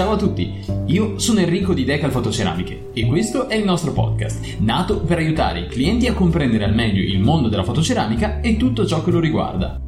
[0.00, 4.56] Ciao a tutti, io sono Enrico di Decal Fotoceramiche e questo è il nostro podcast,
[4.60, 8.86] nato per aiutare i clienti a comprendere al meglio il mondo della fotoceramica e tutto
[8.86, 9.78] ciò che lo riguarda.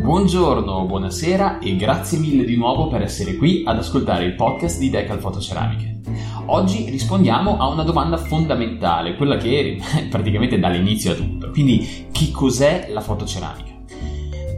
[0.00, 4.88] Buongiorno, buonasera e grazie mille di nuovo per essere qui ad ascoltare il podcast di
[4.88, 5.98] Decal Fotoceramiche.
[6.46, 11.50] Oggi rispondiamo a una domanda fondamentale, quella che praticamente dà l'inizio a tutto.
[11.50, 13.71] Quindi, che cos'è la fotoceramica?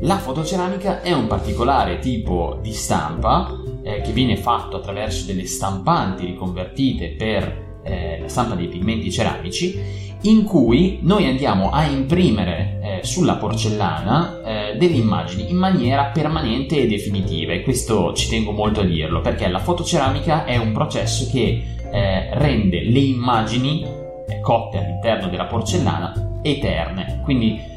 [0.05, 6.27] La fotoceramica è un particolare tipo di stampa eh, che viene fatto attraverso delle stampanti
[6.27, 9.81] riconvertite per eh, la stampa dei pigmenti ceramici
[10.21, 16.83] in cui noi andiamo a imprimere eh, sulla porcellana eh, delle immagini in maniera permanente
[16.83, 21.31] e definitiva e questo ci tengo molto a dirlo perché la fotoceramica è un processo
[21.31, 27.21] che eh, rende le immagini eh, cotte all'interno della porcellana eterne.
[27.25, 27.73] Quindi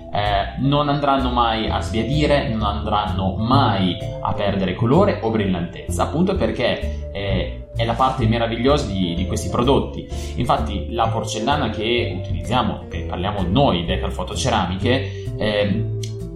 [0.60, 7.10] non andranno mai a sbiadire, non andranno mai a perdere colore o brillantezza, appunto perché
[7.12, 10.08] eh, è la parte meravigliosa di, di, questi prodotti.
[10.36, 15.86] Infatti la porcellana che utilizziamo, che parliamo noi, Decal Fotoceramiche, eh,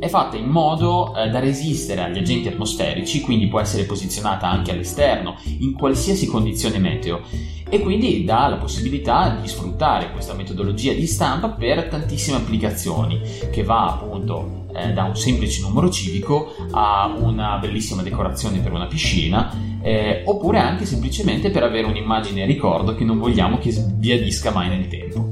[0.01, 4.71] è fatta in modo eh, da resistere agli agenti atmosferici, quindi può essere posizionata anche
[4.71, 7.21] all'esterno, in qualsiasi condizione meteo,
[7.69, 13.61] e quindi dà la possibilità di sfruttare questa metodologia di stampa per tantissime applicazioni, che
[13.61, 19.55] va appunto eh, da un semplice numero civico a una bellissima decorazione per una piscina,
[19.83, 24.87] eh, oppure anche semplicemente per avere un'immagine ricordo che non vogliamo che sbiadisca mai nel
[24.87, 25.29] tempo.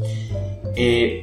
[0.75, 1.21] E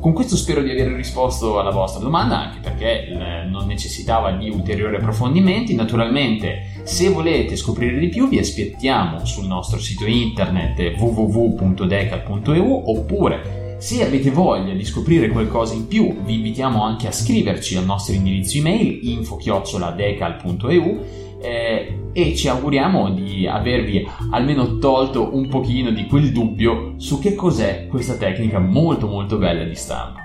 [0.00, 4.50] con questo spero di aver risposto alla vostra domanda, anche perché eh, non necessitava di
[4.50, 5.74] ulteriori approfondimenti.
[5.74, 14.04] Naturalmente, se volete scoprire di più, vi aspettiamo sul nostro sito internet www.decal.eu oppure se
[14.04, 18.56] avete voglia di scoprire qualcosa in più, vi invitiamo anche a scriverci al nostro indirizzo
[18.56, 21.04] email info-decal.eu
[21.42, 27.34] eh, e ci auguriamo di avervi almeno tolto un pochino di quel dubbio su che
[27.34, 30.20] cos'è questa tecnica molto molto bella di stampa.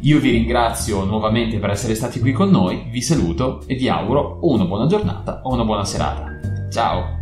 [0.00, 4.40] Io vi ringrazio nuovamente per essere stati qui con noi, vi saluto e vi auguro
[4.42, 6.26] una buona giornata o una buona serata.
[6.70, 7.21] Ciao!